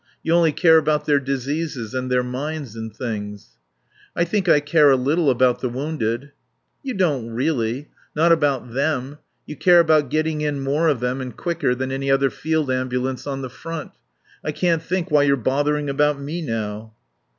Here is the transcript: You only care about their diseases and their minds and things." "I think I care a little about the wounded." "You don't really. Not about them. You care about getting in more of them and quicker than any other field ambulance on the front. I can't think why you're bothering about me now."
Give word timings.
You 0.23 0.33
only 0.33 0.51
care 0.51 0.79
about 0.79 1.05
their 1.05 1.19
diseases 1.19 1.93
and 1.93 2.09
their 2.09 2.23
minds 2.23 2.75
and 2.75 2.91
things." 2.91 3.59
"I 4.15 4.23
think 4.23 4.49
I 4.49 4.59
care 4.59 4.89
a 4.89 4.95
little 4.95 5.29
about 5.29 5.59
the 5.61 5.69
wounded." 5.69 6.31
"You 6.81 6.95
don't 6.95 7.29
really. 7.29 7.87
Not 8.15 8.31
about 8.31 8.73
them. 8.73 9.19
You 9.45 9.55
care 9.57 9.79
about 9.79 10.09
getting 10.09 10.41
in 10.41 10.61
more 10.63 10.87
of 10.87 11.01
them 11.01 11.21
and 11.21 11.37
quicker 11.37 11.75
than 11.75 11.91
any 11.91 12.09
other 12.09 12.31
field 12.31 12.71
ambulance 12.71 13.27
on 13.27 13.43
the 13.43 13.49
front. 13.51 13.91
I 14.43 14.51
can't 14.51 14.81
think 14.81 15.11
why 15.11 15.21
you're 15.21 15.35
bothering 15.37 15.87
about 15.87 16.19
me 16.19 16.41
now." 16.41 16.93